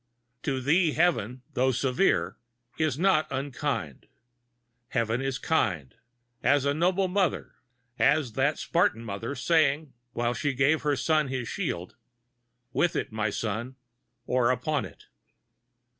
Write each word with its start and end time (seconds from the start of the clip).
To 0.41 0.59
thee 0.59 0.93
Heaven, 0.93 1.43
though 1.53 1.71
severe, 1.71 2.37
is 2.79 2.97
not 2.97 3.27
unkind; 3.29 4.07
Heaven 4.87 5.21
is 5.21 5.37
kind—as 5.37 6.65
a 6.65 6.73
noble 6.73 7.07
mother; 7.07 7.57
as 7.99 8.33
that 8.33 8.57
Spartan 8.57 9.05
mother, 9.05 9.35
saying, 9.35 9.93
while 10.13 10.33
she 10.33 10.55
gave 10.55 10.81
her 10.81 10.95
son 10.95 11.27
his 11.27 11.47
shield, 11.47 11.97
"With 12.73 12.95
it, 12.95 13.11
my 13.11 13.29
son, 13.29 13.75
or 14.25 14.49
upon 14.49 14.85
it!" 14.85 15.05